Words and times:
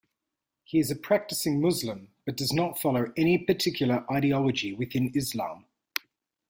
He 0.63 0.79
is 0.79 0.89
a 0.89 0.95
practicing 0.95 1.61
Muslim 1.61 2.07
but 2.25 2.35
does 2.35 2.51
not 2.51 2.79
follow 2.81 3.13
any 3.15 3.37
particular 3.37 4.03
ideology 4.11 4.73
within 4.73 5.11
Islam. 5.13 5.67